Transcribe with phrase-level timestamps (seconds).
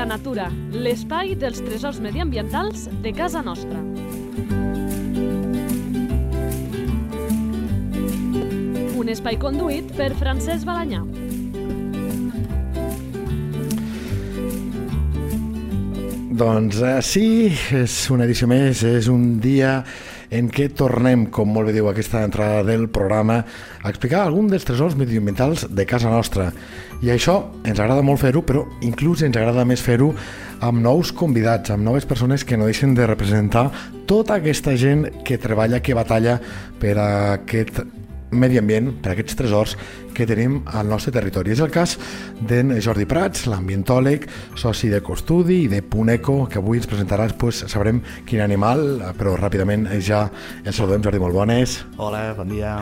[0.00, 3.82] Lleida Natura, l'espai dels tresors mediambientals de casa nostra.
[8.96, 11.02] Un espai conduït per Francesc Balanyà.
[16.40, 17.26] Doncs eh, sí,
[17.82, 19.82] és una edició més, és un dia
[20.30, 23.40] en què tornem, com molt bé diu aquesta entrada del programa,
[23.82, 26.50] a explicar algun dels tresors mediambientals de casa nostra.
[27.02, 30.12] I això ens agrada molt fer-ho, però inclús ens agrada més fer-ho
[30.60, 33.70] amb nous convidats, amb noves persones que no deixen de representar
[34.06, 36.38] tota aquesta gent que treballa, que batalla
[36.80, 37.82] per aquest
[38.30, 39.76] medi ambient, per aquests tresors
[40.14, 41.54] que tenim al nostre territori.
[41.54, 41.96] És el cas
[42.40, 44.26] d'en Jordi Prats, l'ambientòleg,
[44.58, 49.36] soci de Costudi i de Puneco, que avui ens presentaràs, pues, sabrem quin animal, però
[49.38, 50.26] ràpidament ja
[50.64, 51.02] el saludem.
[51.02, 51.80] Jordi, molt bones.
[51.96, 52.78] Hola, bon dia.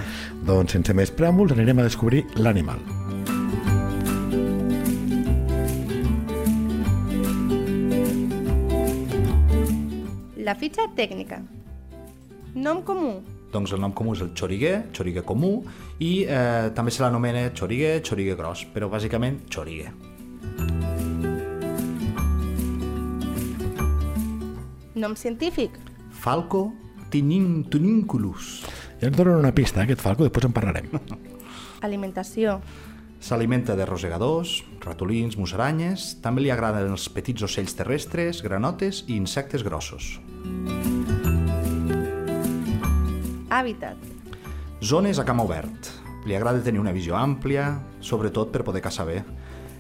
[0.47, 2.83] Doncs sense més preàmbuls anirem a descobrir l'animal.
[10.49, 11.43] La fitxa tècnica.
[12.57, 13.19] Nom comú.
[13.53, 15.63] Doncs el nom comú és el xoriguer, xoriguer comú,
[15.99, 19.95] i eh, també se l'anomena xoriguer, xoriguer gros, però bàsicament xoriguer.
[24.99, 25.79] Nom científic.
[26.11, 26.73] Falco
[27.11, 28.67] tinin, tuninculus.
[29.01, 30.91] Ja ens donen una pista, eh, aquest falco, després en parlarem.
[31.87, 32.59] Alimentació.
[33.19, 39.67] S'alimenta de rosegadors, ratolins, musaranyes, també li agraden els petits ocells terrestres, granotes i insectes
[39.67, 40.19] grossos.
[43.59, 43.99] Hàbitat.
[44.79, 45.91] Zones a camp obert.
[46.29, 47.73] Li agrada tenir una visió àmplia,
[48.05, 49.23] sobretot per poder caçar bé.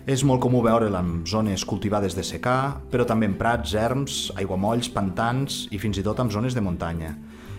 [0.08, 4.88] És molt comú veure'l en zones cultivades de secà, però també en prats, erms, aiguamolls,
[4.90, 7.12] pantans i fins i tot en zones de muntanya.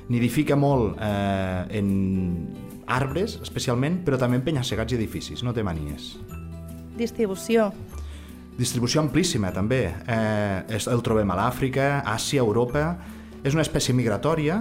[0.09, 1.93] Nidifica molt eh, en
[2.89, 6.15] arbres, especialment, però també en penya-segats i edificis, no té manies.
[6.97, 7.69] Distribució.
[8.57, 9.85] Distribució amplíssima, també.
[9.87, 12.91] Eh, el trobem a l'Àfrica, Àsia, Europa...
[13.39, 14.57] És una espècie migratòria,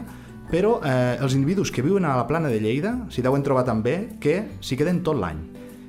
[0.49, 4.17] però eh, els individus que viuen a la plana de Lleida s'hi deuen trobar també
[4.21, 5.41] que s'hi queden tot l'any.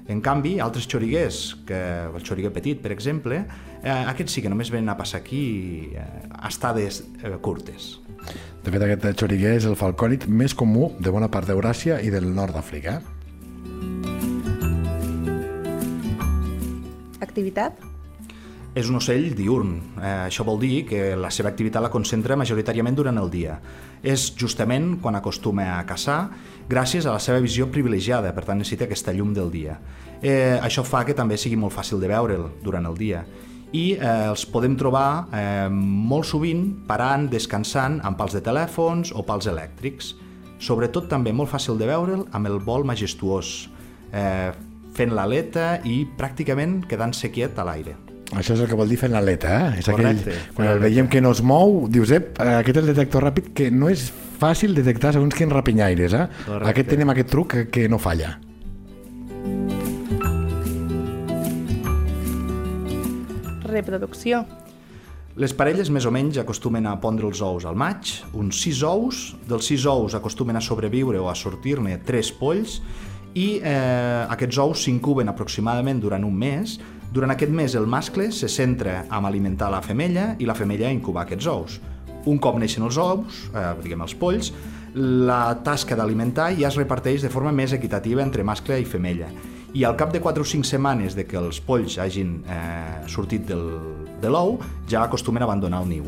[0.09, 1.39] En canvi, altres xoriguers,
[1.69, 3.43] que, el xoriguer petit, per exemple,
[3.83, 7.99] eh, aquests sí que només venen a passar aquí eh, a estades eh, curtes.
[8.63, 12.27] De fet, aquest xoriguer és el falcònid més comú de bona part d'Euràsia i del
[12.33, 12.99] nord d'Àfrica.
[17.21, 17.88] Activitat.
[18.77, 19.71] És un ocell diurn.
[19.97, 23.57] Eh, això vol dir que la seva activitat la concentra majoritàriament durant el dia.
[24.03, 26.19] És justament quan acostuma a caçar
[26.69, 29.79] gràcies a la seva visió privilegiada, per tant necessita aquesta llum del dia.
[30.21, 33.23] Eh, això fa que també sigui molt fàcil de veure'l durant el dia.
[33.73, 39.25] I eh, els podem trobar eh, molt sovint parant, descansant amb pals de telèfons o
[39.25, 40.13] pals elèctrics.
[40.59, 43.69] Sobretot també molt fàcil de veure'l amb el vol majestuós,
[44.13, 44.51] eh,
[44.93, 48.08] fent l'aleta i pràcticament quedant-se quiet a l'aire.
[48.37, 49.79] Això és el que vol dir fent l'aleta, eh?
[49.81, 52.83] És Correcte, aquell, quan el veiem que no es mou, dius, ep, eh, aquest és
[52.83, 54.05] el detector ràpid que no és
[54.39, 56.27] fàcil detectar segons quins rapinyaires, eh?
[56.45, 56.69] Correcte.
[56.69, 58.35] Aquest tenim aquest truc que, que no falla.
[63.69, 64.45] Reproducció.
[65.39, 69.19] Les parelles més o menys acostumen a pondre els ous al maig, uns 6 ous,
[69.47, 72.79] dels 6 ous acostumen a sobreviure o a sortir-ne 3 polls
[73.37, 76.75] i eh, aquests ous s'incuben aproximadament durant un mes.
[77.09, 80.93] Durant aquest mes el mascle se centra en alimentar la femella i la femella a
[80.93, 81.79] incubar aquests ous.
[82.29, 84.51] Un cop neixen els ous, eh, diguem els polls,
[84.93, 89.29] la tasca d'alimentar ja es reparteix de forma més equitativa entre mascle i femella.
[89.73, 93.45] I al cap de 4 o 5 setmanes de que els polls hagin eh, sortit
[93.45, 93.65] del,
[94.21, 94.59] de l'ou,
[94.89, 96.05] ja acostumen a abandonar el niu.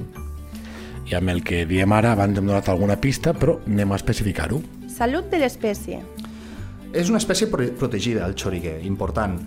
[1.10, 4.62] I amb el que diem ara, abans hem donat alguna pista, però anem a especificar-ho.
[4.90, 6.02] Salut de l'espècie.
[6.94, 9.40] És una espècie pro protegida, el xoriguer, important.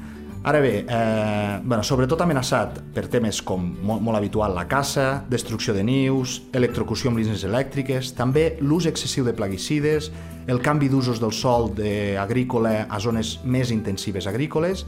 [0.44, 5.73] Ara bé, eh, bueno, sobretot amenaçat per temes com molt, molt habitual la caça, destrucció
[5.73, 10.11] de nius, electrocució amb línies elèctriques, també l'ús excessiu de plaguicides,
[10.46, 14.85] el canvi d'usos del sol de agrícola a zones més intensives agrícoles,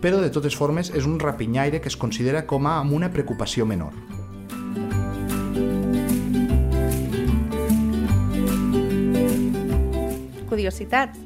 [0.00, 3.68] però de totes formes és un rapinyaire que es considera com a amb una preocupació
[3.68, 3.92] menor.
[10.48, 11.23] Curiositats.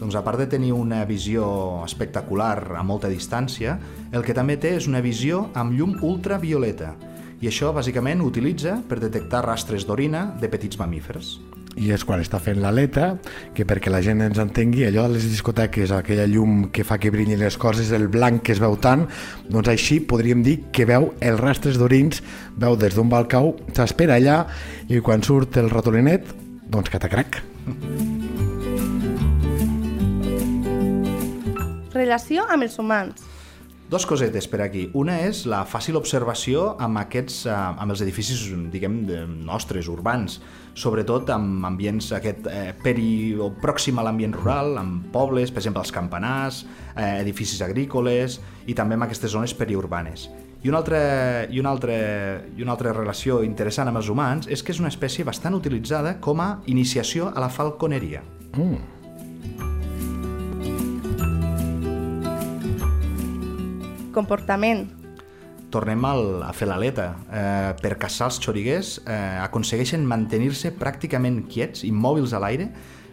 [0.00, 1.44] Doncs a part de tenir una visió
[1.84, 3.76] espectacular a molta distància,
[4.16, 6.94] el que també té és una visió amb llum ultravioleta,
[7.40, 11.38] i això bàsicament utilitza per detectar rastres d'orina de petits mamífers.
[11.80, 13.12] I és quan està fent l'aleta,
[13.54, 17.12] que perquè la gent ens entengui, allò de les discoteques, aquella llum que fa que
[17.12, 19.06] brillin les coses, el blanc que es veu tant,
[19.52, 22.24] doncs així podríem dir que veu els rastres d'orins,
[22.56, 24.42] veu des d'un balcau, s'espera allà
[24.88, 26.32] i quan surt el ratolinet,
[26.72, 27.40] doncs catacrac.
[31.94, 33.26] Relació amb els humans.
[33.90, 34.84] Dos cosetes per aquí.
[34.94, 40.36] Una és la fàcil observació amb aquests, eh, amb els edificis, diguem, de, nostres, urbans,
[40.78, 45.82] sobretot amb ambients aquest eh, peri o pròxim a l'ambient rural, amb pobles, per exemple,
[45.82, 46.60] els campanars,
[46.94, 48.38] eh, edificis agrícoles
[48.70, 50.28] i també amb aquestes zones periurbanes.
[50.62, 51.02] I una, altra,
[51.50, 51.98] i, una altra,
[52.46, 56.20] I una altra relació interessant amb els humans és que és una espècie bastant utilitzada
[56.20, 58.22] com a iniciació a la falconeria.
[58.54, 58.99] Mm.
[64.20, 64.84] Comportament.
[65.72, 67.12] Tornem al, a fer l'aleta.
[67.30, 72.68] Eh, per caçar els xoriguers eh, aconsegueixen mantenir-se pràcticament quiets, immòbils a l'aire,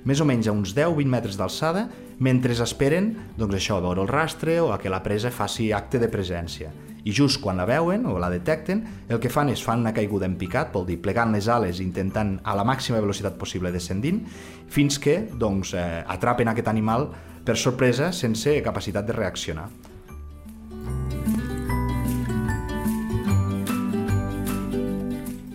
[0.08, 1.86] més o menys a uns 10-20 metres d'alçada,
[2.24, 6.12] mentre esperen doncs això, veure el rastre o a que la presa faci acte de
[6.12, 6.74] presència.
[7.08, 10.28] I just quan la veuen o la detecten, el que fan és fan una caiguda
[10.28, 14.26] en picat, vol dir plegant les ales intentant a la màxima velocitat possible descendint,
[14.68, 17.14] fins que doncs, eh, atrapen aquest animal
[17.48, 19.70] per sorpresa sense capacitat de reaccionar.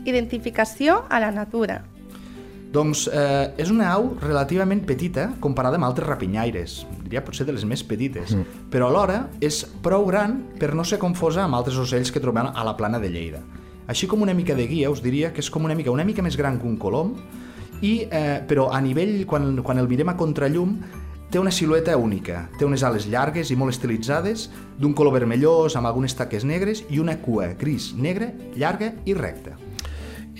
[0.05, 1.83] Identificació a la natura.
[2.73, 7.67] Doncs eh, és una au relativament petita comparada amb altres rapinyaires, diria potser de les
[7.69, 8.63] més petites, mm.
[8.73, 12.65] però alhora és prou gran per no ser confosa amb altres ocells que trobem a
[12.65, 13.43] la plana de Lleida.
[13.93, 16.25] Així com una mica de guia, us diria que és com una mica una mica
[16.25, 17.13] més gran que un colom,
[17.83, 20.79] i, eh, però a nivell, quan, quan el mirem a contrallum,
[21.33, 22.47] té una silueta única.
[22.59, 24.47] Té unes ales llargues i molt estilitzades,
[24.79, 29.59] d'un color vermellós amb algunes taques negres i una cua gris, negra, llarga i recta.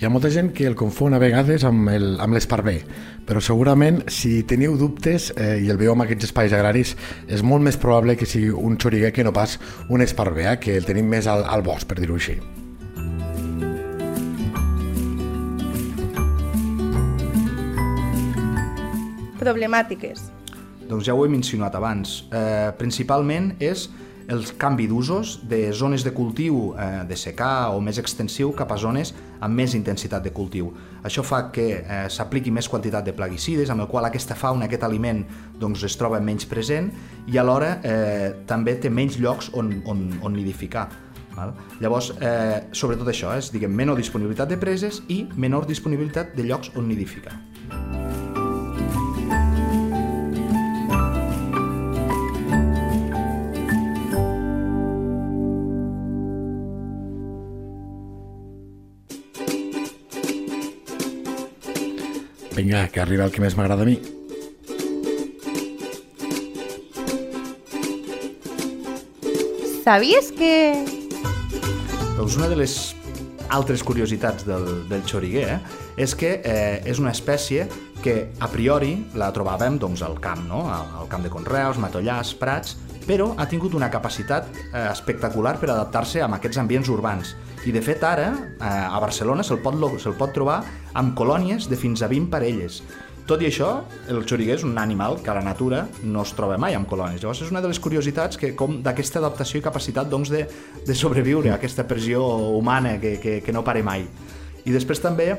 [0.03, 2.81] Hi ha molta gent que el confon a vegades amb el- amb l'esparver,
[3.23, 6.91] però segurament si teniu dubtes eh, i el veieu en aquests espais agraris,
[7.31, 9.55] és molt més probable que sigui un xoriguer que no pas
[9.87, 12.35] un esparver, eh, que el tenim més al, al bosc, per dir-ho així.
[19.39, 20.19] Problemàtiques.
[20.89, 22.23] Doncs ja ho hem insinuat abans.
[22.31, 23.87] Eh, principalment és
[24.27, 28.77] el canvi d'usos de zones de cultiu eh, de secà o més extensiu cap a
[28.79, 29.13] zones
[29.43, 30.71] amb més intensitat de cultiu.
[31.03, 34.85] Això fa que eh, s'apliqui més quantitat de plaguicides, amb el qual aquesta fauna, aquest
[34.87, 35.23] aliment,
[35.59, 36.91] doncs, es troba menys present
[37.27, 40.87] i alhora eh, també té menys llocs on, on, on nidificar.
[41.33, 41.55] Val?
[41.81, 46.71] Llavors, eh, sobretot això, és diguem, menor disponibilitat de preses i menor disponibilitat de llocs
[46.77, 47.39] on nidificar.
[62.73, 63.99] Vinga, que arriba el que més m'agrada a mi.
[69.83, 70.55] Sabies que...
[72.17, 72.73] Doncs una de les
[73.53, 75.59] altres curiositats del, del xoriguer eh,
[76.01, 77.67] és que eh, és una espècie
[78.01, 80.65] que a priori la trobàvem doncs, al camp, no?
[80.73, 85.71] al, al camp de conreus, matollars, prats, però ha tingut una capacitat eh, espectacular per
[85.71, 87.35] adaptar-se a aquests ambients urbans.
[87.67, 90.61] I de fet ara, eh, a Barcelona se'l pot, se'l pot trobar
[90.93, 92.81] amb colònies de fins a 20 parelles.
[93.23, 93.69] Tot i això,
[94.11, 97.21] el xoriguer és un animal que a la natura no es troba mai amb colònies.
[97.23, 100.43] Llavors és una de les curiositats que com d'aquesta adaptació i capacitat doncs, de,
[100.83, 102.25] de sobreviure a aquesta pressió
[102.57, 104.03] humana que, que, que no pare mai.
[104.67, 105.37] I després també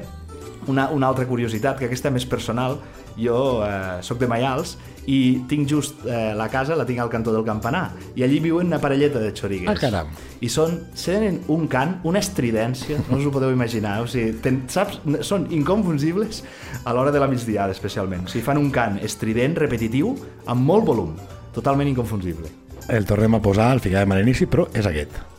[0.66, 2.78] una, una altra curiositat, que aquesta més personal,
[3.20, 3.36] jo
[3.66, 4.78] eh, sóc de Maials
[5.10, 5.18] i
[5.50, 8.80] tinc just eh, la casa, la tinc al cantó del campanar, i allí viuen una
[8.82, 9.74] parelleta de xoriguers.
[9.74, 10.14] Ah, caram.
[10.44, 14.62] I són, tenen un cant, una estridència, no us ho podeu imaginar, o sigui, ten,
[14.72, 16.42] saps, són inconfusibles
[16.84, 18.26] a l'hora de la migdiada, especialment.
[18.28, 20.14] O sigui, fan un cant estrident, repetitiu,
[20.46, 21.14] amb molt volum,
[21.56, 22.50] totalment inconfusible.
[22.92, 25.33] El tornem a posar, el ficàvem a l'inici, però és aquest.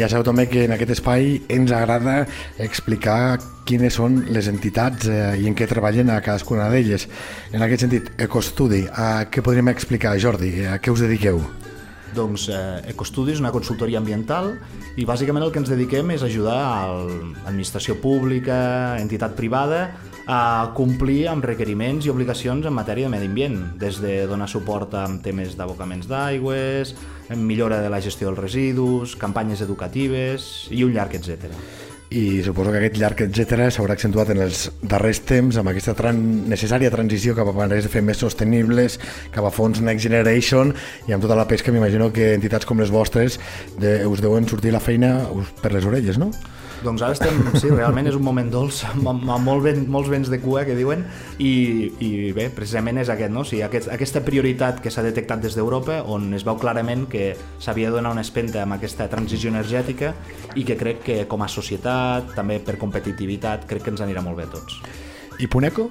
[0.00, 2.22] Ja sabeu també que en aquest espai ens agrada
[2.64, 3.38] explicar
[3.68, 7.06] quines són les entitats eh, i en què treballen a cadascuna d'elles.
[7.52, 10.54] En aquest sentit, Ecostudi, a què podríem explicar, Jordi?
[10.64, 11.44] A què us dediqueu?
[12.16, 14.54] Doncs eh, Ecostudi és una consultoria ambiental
[14.98, 19.88] i bàsicament el que ens dediquem és ajudar a l'administració pública, entitat privada,
[20.30, 24.94] a complir amb requeriments i obligacions en matèria de medi ambient, des de donar suport
[24.94, 26.94] amb temes d'abocaments d'aigües,
[27.34, 31.50] millora de la gestió dels residus, campanyes educatives i un llarg etc.
[32.10, 36.18] I suposo que aquest llarg etc s'haurà accentuat en els darrers temps amb aquesta tran
[36.50, 38.96] necessària transició cap a maneres de fer més sostenibles,
[39.30, 40.72] cap a fons Next Generation
[41.06, 43.38] i amb tota la pesca m'imagino que entitats com les vostres
[43.78, 46.32] de, us deuen sortir la feina us- per les orelles, no?
[46.80, 50.30] Doncs ara estem, sí, realment és un moment dolç, amb, amb molt ben, molts vents
[50.32, 51.02] de cua que diuen,
[51.36, 51.50] i,
[52.00, 53.42] i bé, precisament és aquest, no?
[53.44, 57.34] O sigui, aquest, aquesta prioritat que s'ha detectat des d'Europa, on es veu clarament que
[57.60, 60.14] s'havia de donar una espenta amb aquesta transició energètica
[60.56, 64.40] i que crec que com a societat, també per competitivitat, crec que ens anirà molt
[64.40, 64.80] bé a tots.
[65.40, 65.90] I Puneco?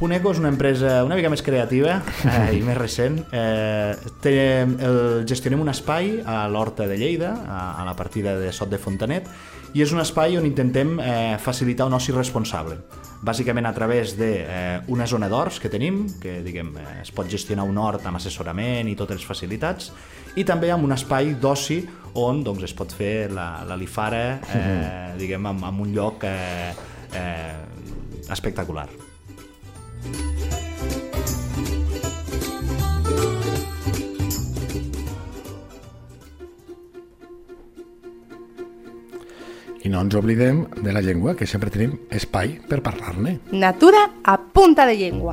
[0.00, 3.18] Puneco és una empresa una mica més creativa eh, i més recent.
[3.36, 3.92] Eh,
[4.24, 8.72] té, el, gestionem un espai a l'Horta de Lleida, a, a la partida de Sot
[8.72, 9.28] de Fontanet,
[9.74, 12.78] i és un espai on intentem eh, facilitar un oci responsable.
[13.22, 17.66] Bàsicament a través d'una eh, zona d'horts que tenim, que diguem, eh, es pot gestionar
[17.68, 19.92] un hort amb assessorament i totes les facilitats,
[20.36, 21.82] i també amb un espai d'oci
[22.20, 26.74] on doncs, es pot fer la, la lifara eh, diguem, amb, amb un lloc eh,
[27.14, 28.88] eh, espectacular.
[39.90, 43.32] I no ens oblidem de la llengua, que sempre tenim espai per parlar-ne.
[43.50, 45.32] Natura a punta de llengua.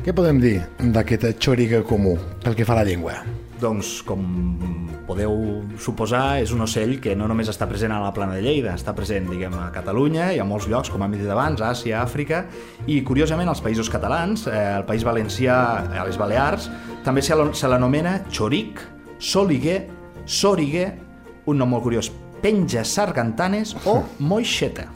[0.00, 0.54] Què podem dir
[0.94, 3.18] d'aquest xoriga comú pel que fa a la llengua?
[3.60, 4.22] Doncs, com
[5.04, 5.34] podeu
[5.84, 8.94] suposar, és un ocell que no només està present a la plana de Lleida, està
[8.96, 12.46] present, diguem, a Catalunya i a molts llocs, com hem dit abans, Àsia, Àfrica,
[12.88, 15.58] i curiosament als països catalans, eh, al País Valencià,
[15.92, 16.70] a les Balears,
[17.04, 18.80] també se l'anomena xoric,
[19.20, 19.82] soliguer,
[20.24, 20.86] soriguer,
[21.44, 22.08] un nom molt curiós,
[22.42, 24.88] penja sargantanes o moixeta.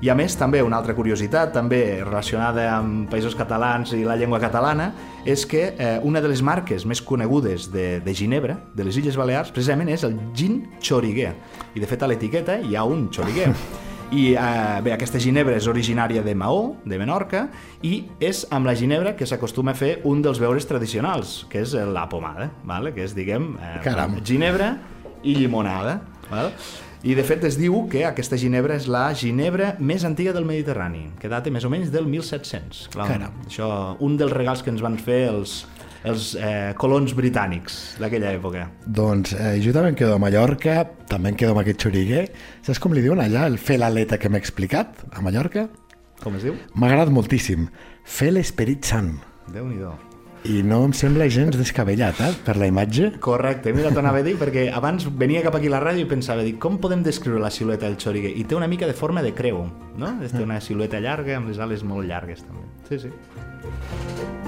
[0.00, 4.38] I a més, també una altra curiositat, també relacionada amb països catalans i la llengua
[4.40, 4.86] catalana,
[5.28, 9.18] és que eh, una de les marques més conegudes de, de Ginebra, de les Illes
[9.20, 11.34] Balears, precisament és el gin xoriguer.
[11.76, 13.52] I de fet a l'etiqueta hi ha un xoriguer.
[14.10, 17.44] I eh, bé, aquesta ginebra és originària de Maó, de Menorca,
[17.86, 21.76] i és amb la ginebra que s'acostuma a fer un dels beures tradicionals, que és
[21.76, 22.94] la pomada, vale?
[22.96, 24.16] que és, diguem, eh, Caram.
[24.24, 24.78] ginebra
[25.22, 26.00] i llimonada.
[26.30, 26.52] Val?
[27.00, 31.06] I de fet es diu que aquesta ginebra és la ginebra més antiga del Mediterrani,
[31.20, 32.90] que data més o menys del 1700.
[32.92, 33.38] Clar, Caram.
[33.46, 33.68] això,
[34.04, 35.62] un dels regals que ens van fer els,
[36.04, 38.66] els eh, colons britànics d'aquella època.
[38.84, 42.26] Doncs eh, jo també em quedo a Mallorca, també em quedo amb aquest xoriguer.
[42.68, 45.70] Saps com li diuen allà, el fer l'aleta que m'he explicat a Mallorca?
[46.20, 46.60] Com es diu?
[46.76, 47.70] M'ha agradat moltíssim.
[48.04, 49.14] Fer l'esperit sant.
[49.48, 49.96] Déu-n'hi-do.
[50.48, 53.10] I no em sembla gens descabellat, eh, per la imatge.
[53.20, 56.08] Correcte, mira, t'ho anava a dir, perquè abans venia cap aquí a la ràdio i
[56.08, 58.32] pensava, dic, com podem descriure la silueta del xoriguer?
[58.38, 59.66] I té una mica de forma de creu,
[60.00, 60.14] no?
[60.24, 62.64] Té una silueta llarga, amb les ales molt llargues, també.
[62.88, 64.39] Sí, sí.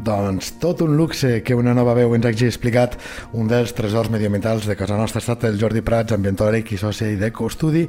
[0.00, 2.96] Doncs tot un luxe que una nova veu ens hagi explicat
[3.36, 7.12] un dels tresors medioambientals de casa nostra ha estat el Jordi Prats, ambientòleg i soci
[7.20, 7.84] d'Ecostudi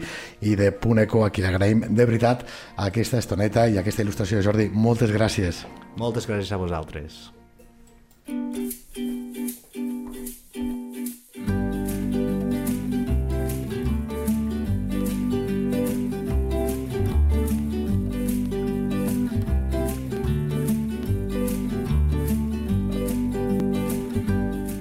[0.50, 2.44] i de Puneco, a qui l'agraïm de veritat
[2.90, 4.44] aquesta estoneta i aquesta il·lustració.
[4.44, 5.64] Jordi, moltes gràcies.
[6.02, 7.30] Moltes gràcies a vosaltres.